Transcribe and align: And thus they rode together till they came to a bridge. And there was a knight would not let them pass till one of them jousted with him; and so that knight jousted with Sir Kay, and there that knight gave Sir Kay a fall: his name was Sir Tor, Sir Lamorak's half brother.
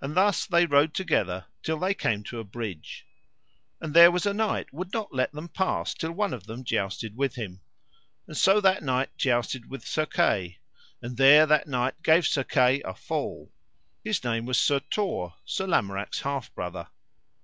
And 0.00 0.16
thus 0.16 0.44
they 0.44 0.66
rode 0.66 0.92
together 0.92 1.46
till 1.62 1.78
they 1.78 1.94
came 1.94 2.24
to 2.24 2.40
a 2.40 2.42
bridge. 2.42 3.06
And 3.80 3.94
there 3.94 4.10
was 4.10 4.26
a 4.26 4.34
knight 4.34 4.72
would 4.72 4.92
not 4.92 5.14
let 5.14 5.30
them 5.30 5.48
pass 5.48 5.94
till 5.94 6.10
one 6.10 6.34
of 6.34 6.48
them 6.48 6.64
jousted 6.64 7.16
with 7.16 7.36
him; 7.36 7.60
and 8.26 8.36
so 8.36 8.60
that 8.60 8.82
knight 8.82 9.16
jousted 9.16 9.70
with 9.70 9.86
Sir 9.86 10.04
Kay, 10.06 10.58
and 11.00 11.16
there 11.16 11.46
that 11.46 11.68
knight 11.68 12.02
gave 12.02 12.26
Sir 12.26 12.42
Kay 12.42 12.82
a 12.82 12.92
fall: 12.92 13.52
his 14.02 14.24
name 14.24 14.46
was 14.46 14.58
Sir 14.58 14.80
Tor, 14.80 15.34
Sir 15.44 15.68
Lamorak's 15.68 16.22
half 16.22 16.52
brother. 16.52 16.88